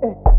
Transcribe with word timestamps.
Eh. 0.00 0.37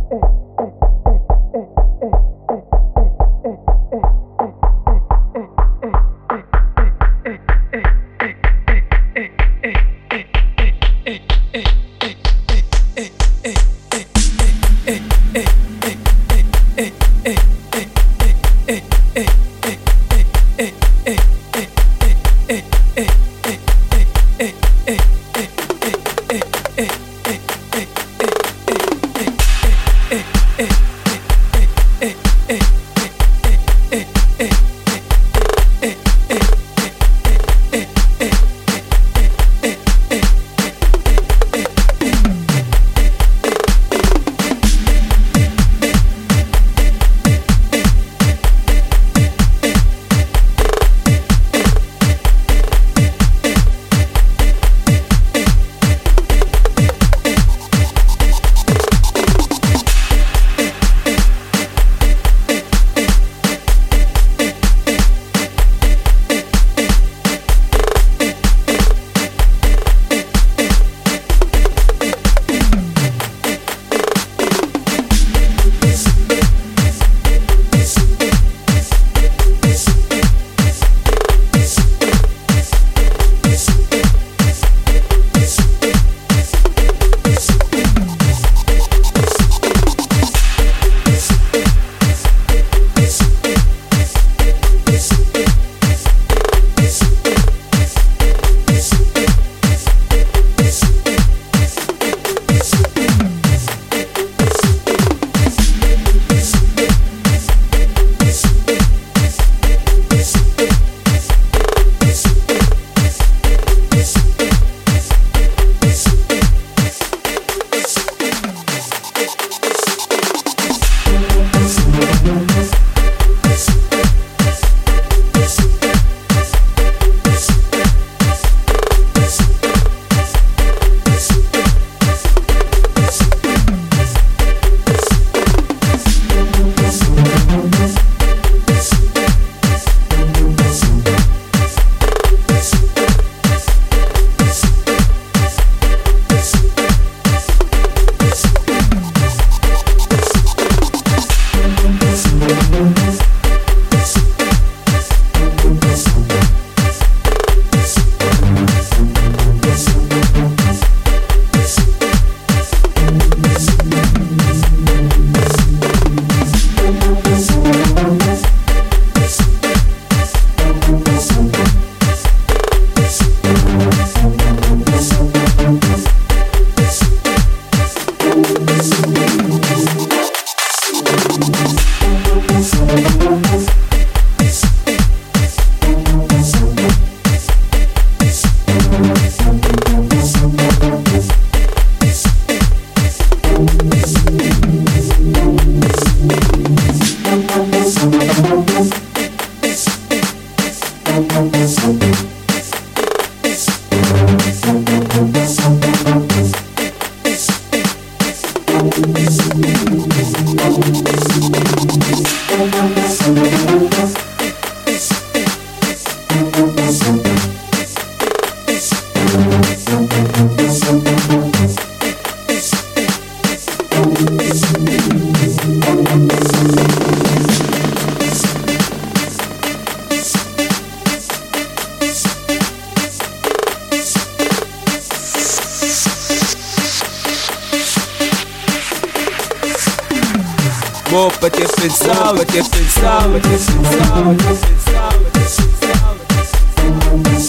sour, 241.89 242.45
kiss 242.45 242.69
and 242.73 242.85
sour, 242.85 243.39
kiss 243.39 243.69
and 243.69 243.85
sour, 243.85 244.35
kiss 244.35 244.63
and 244.63 244.79
sour, 244.79 245.23
kiss 245.31 245.59
and 245.59 245.75
sour, 245.75 246.15
kiss 246.29 246.53
and 246.53 246.69
sour, 246.75 246.75
kiss 246.75 246.77
and 246.79 247.03
sour, 247.03 247.23
kiss 247.23 247.48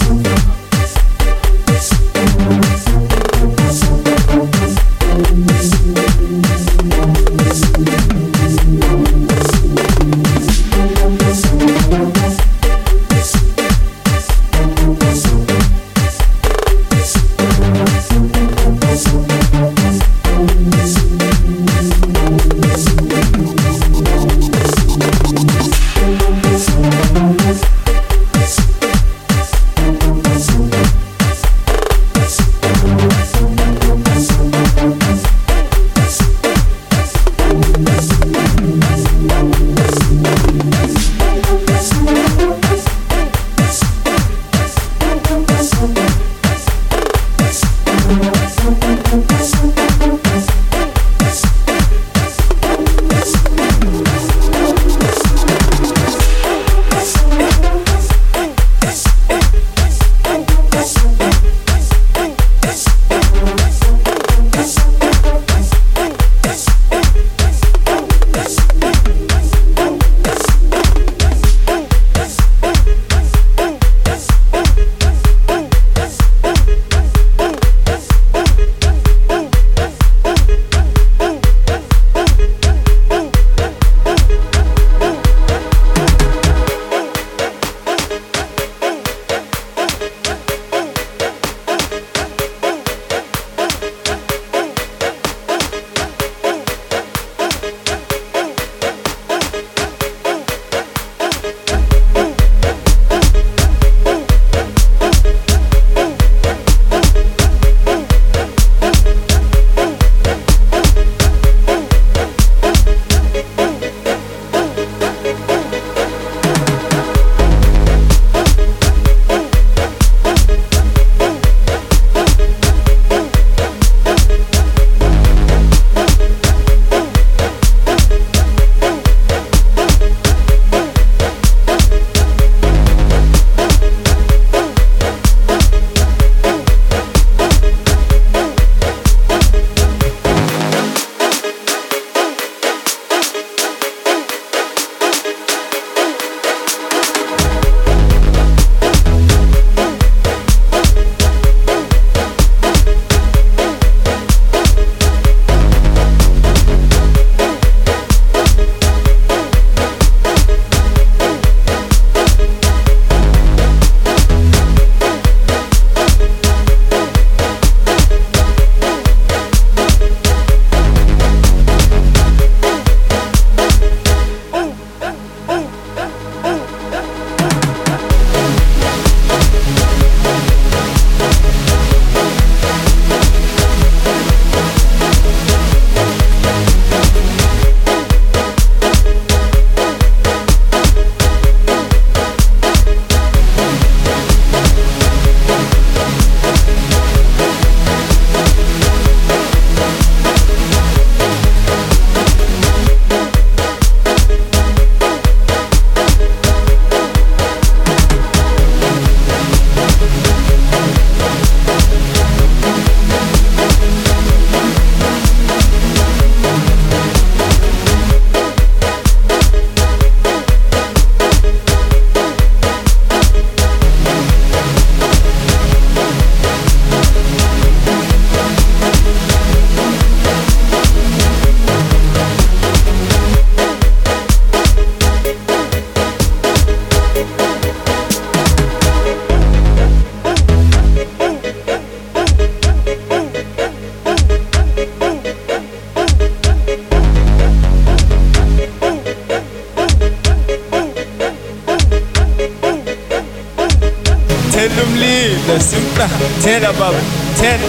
the 255.51 255.59
simpler 255.59 256.07
tena 256.43 256.71
baba 256.79 256.99
tena 257.39 257.67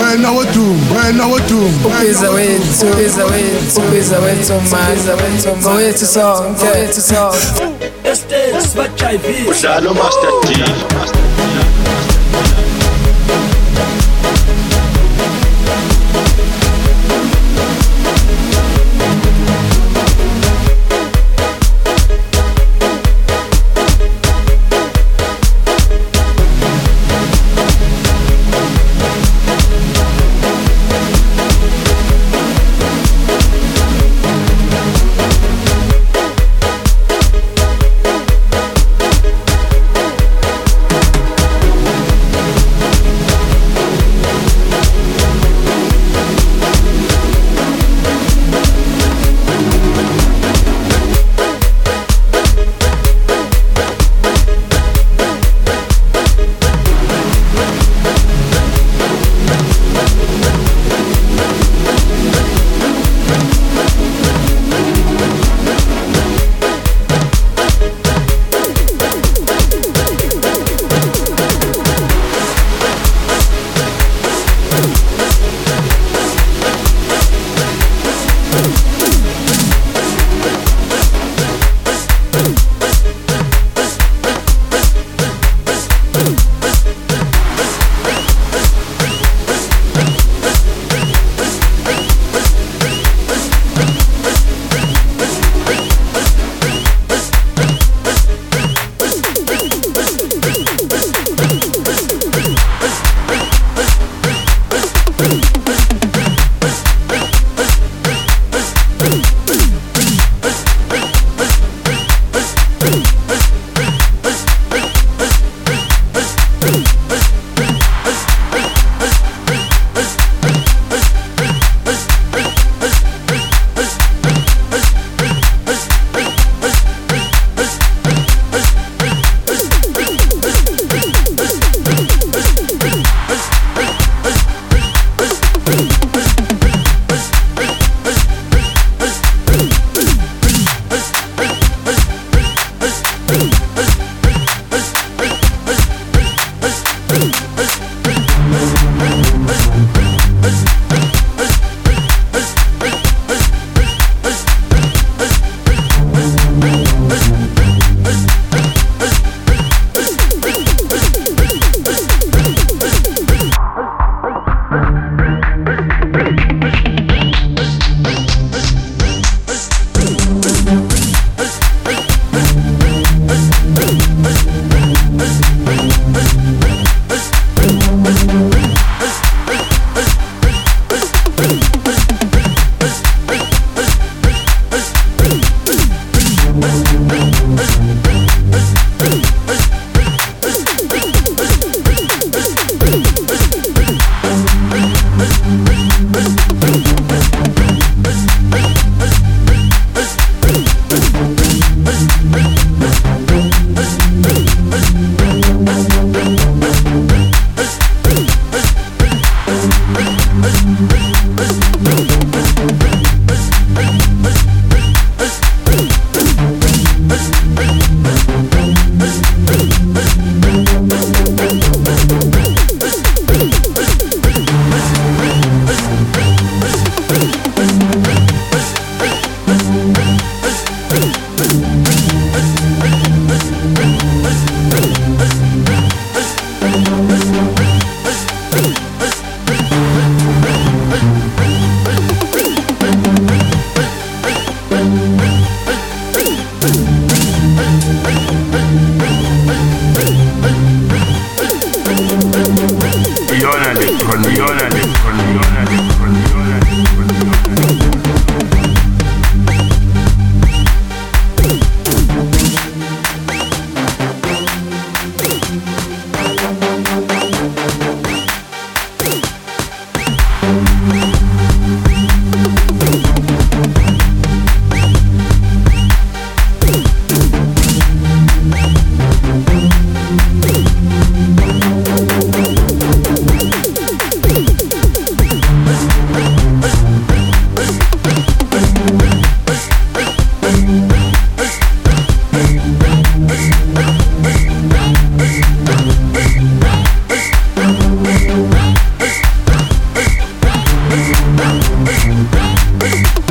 wena 0.00 0.30
woduma 0.32 0.96
wena 1.04 1.26
woduma 1.26 1.88
Ubiza 1.88 2.30
wethu, 2.30 2.86
ubiza 2.92 3.24
wethu, 3.24 3.80
ubiza 3.80 4.18
wethu 4.18 4.52
manje 4.70 5.12
Ngowethu 5.60 6.06
sonke, 6.06 6.64
ngowethu 6.64 7.00
sonke. 7.00 7.64
Estates 8.12 8.74
bajayivile 8.76 9.50
Udlalo 9.50 9.94
Master 9.94 10.30
D. 10.42 10.64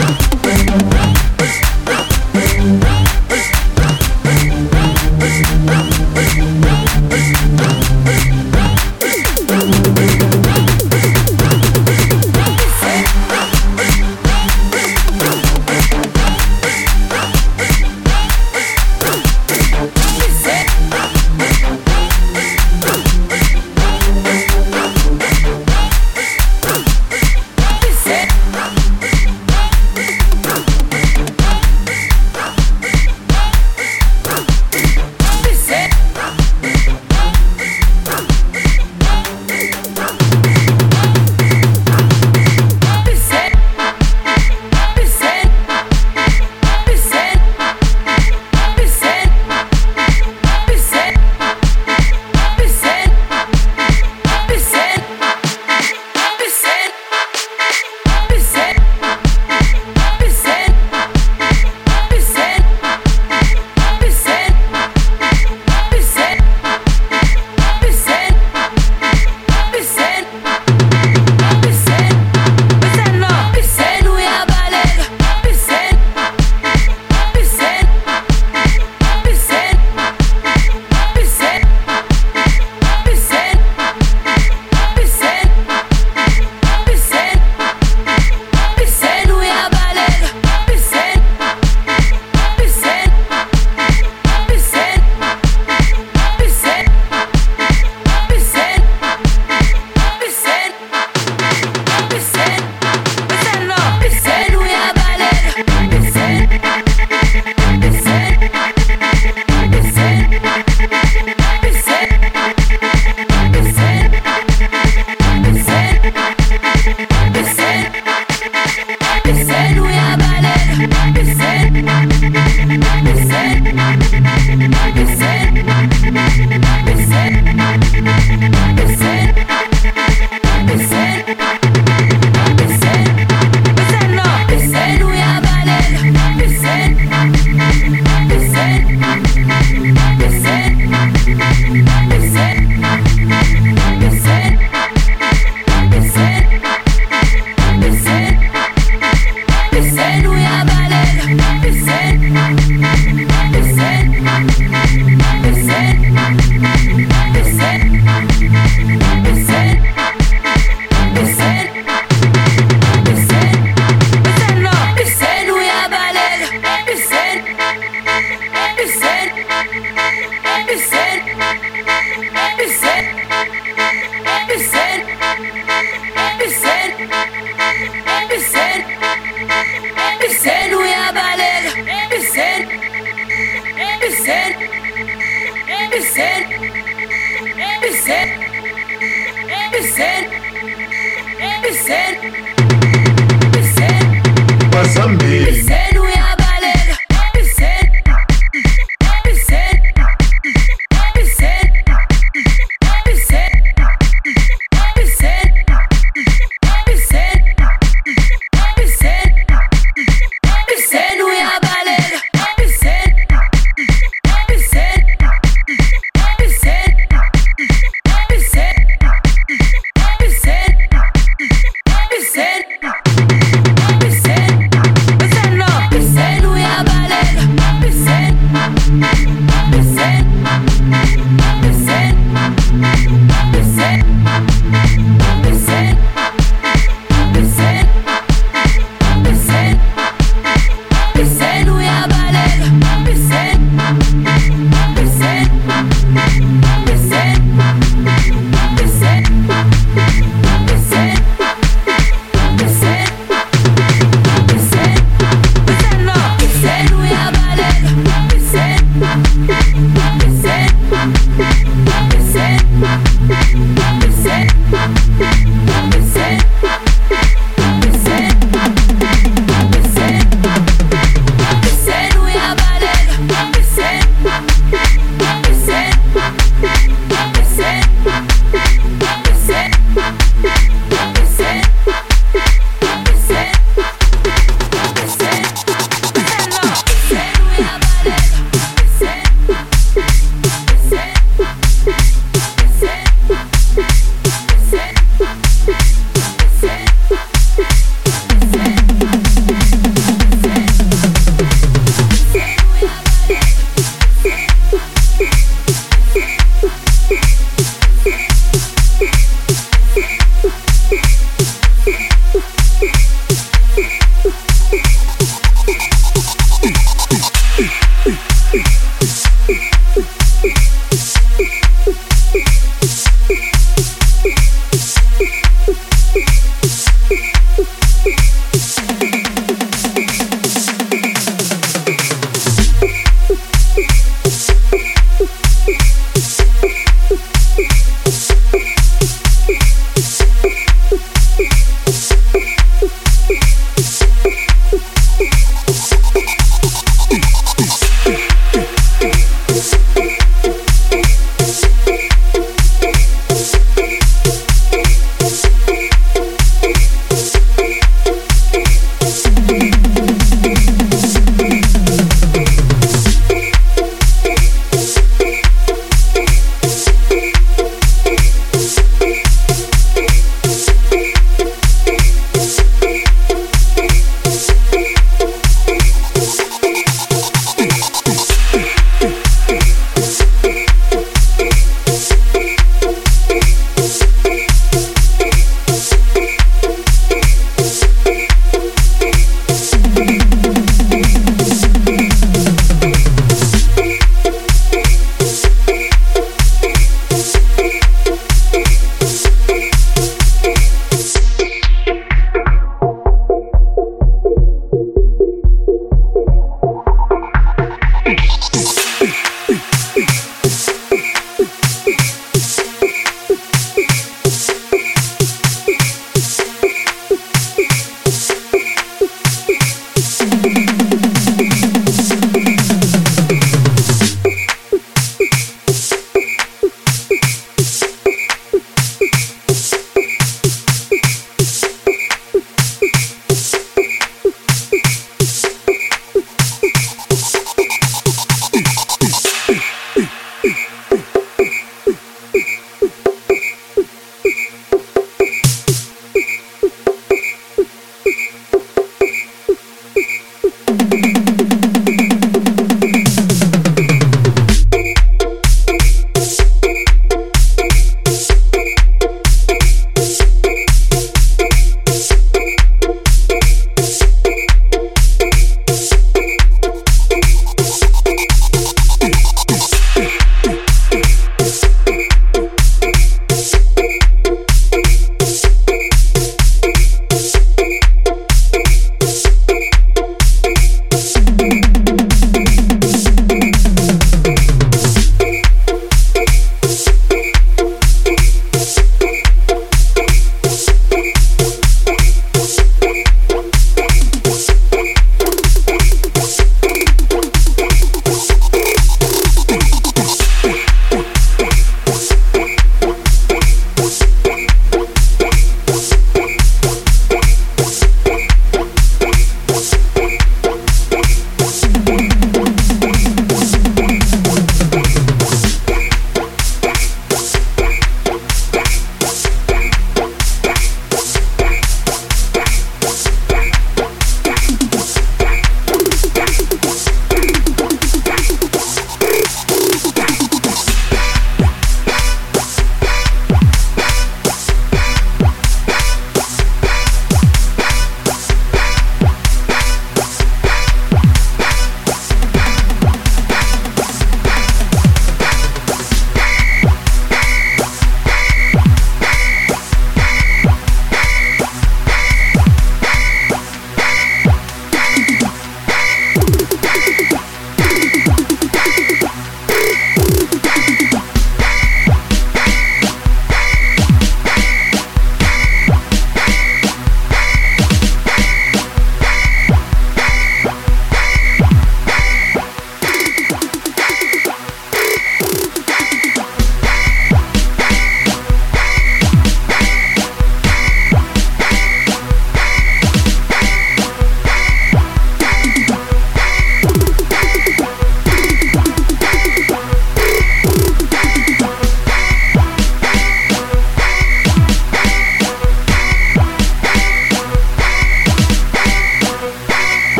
Yeah. 0.00 0.30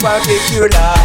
particular. 0.00 0.97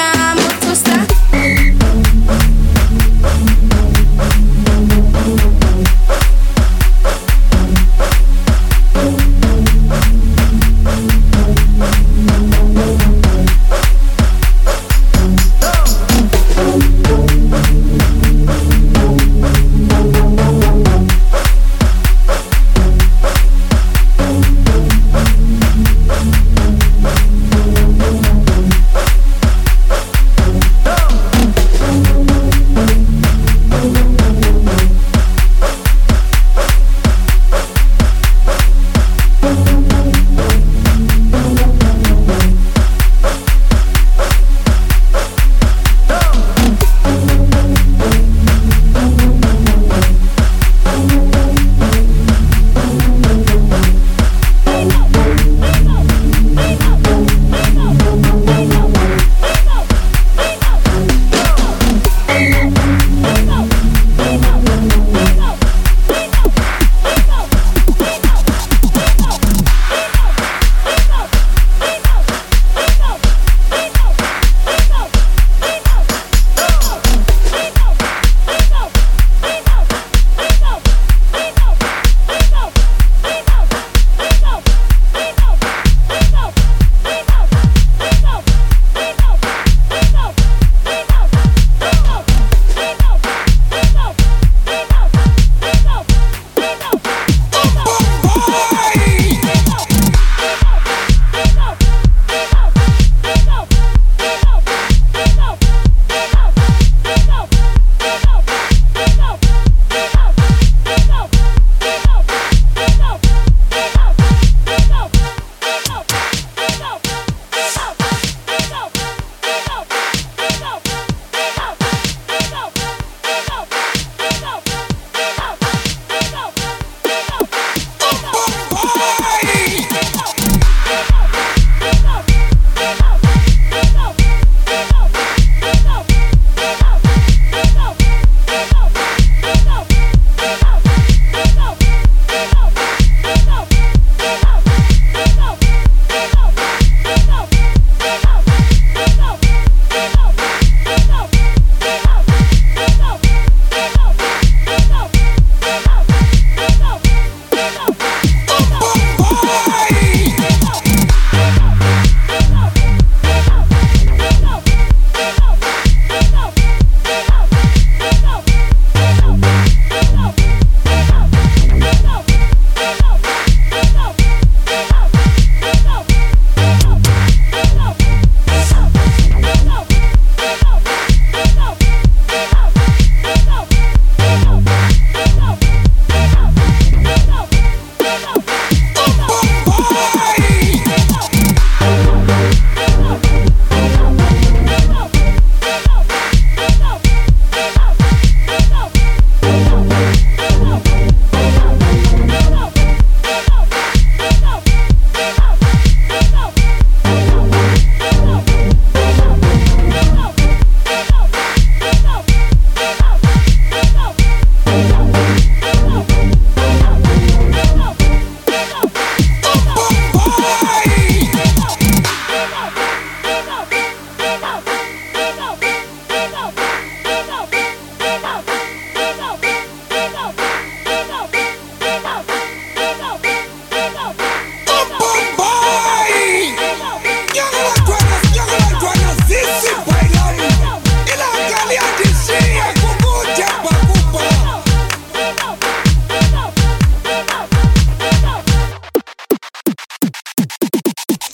amo 0.00 0.42
tu 0.60 0.72
está. 0.72 1.69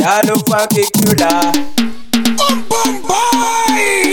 Y'a 0.06 0.20
le 0.22 0.40
pas 0.44 0.68
qui 0.68 0.82
cula. 0.92 1.40
Boy! 3.02 4.05